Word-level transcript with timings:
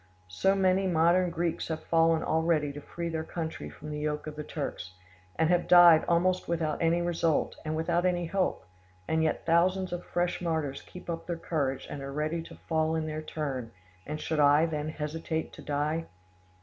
So 0.33 0.55
many 0.55 0.87
modern 0.87 1.29
Greeks 1.29 1.67
have 1.67 1.83
fallen 1.83 2.23
already 2.23 2.73
to 2.73 2.81
free 2.81 3.07
their 3.07 3.23
country 3.23 3.69
from 3.69 3.91
the 3.91 3.99
yoke 3.99 4.25
of 4.25 4.35
the 4.35 4.43
Turks, 4.43 4.93
and 5.35 5.47
have 5.49 5.67
died 5.67 6.05
almost 6.07 6.47
without 6.47 6.81
any 6.81 7.03
result 7.03 7.55
and 7.63 7.75
without 7.75 8.03
any 8.03 8.25
hope; 8.25 8.65
and 9.07 9.21
yet 9.21 9.45
thousands 9.45 9.93
of 9.93 10.03
fresh 10.03 10.41
martyrs 10.41 10.81
keep 10.81 11.07
up 11.07 11.27
their 11.27 11.37
courage 11.37 11.85
and 11.87 12.01
are 12.01 12.11
ready 12.11 12.41
to 12.41 12.55
fall 12.55 12.95
in 12.95 13.05
their 13.05 13.21
turn; 13.21 13.73
and 14.07 14.19
should 14.19 14.39
I, 14.39 14.65
then, 14.65 14.89
hesitate 14.89 15.53
to 15.53 15.61
die? 15.61 16.05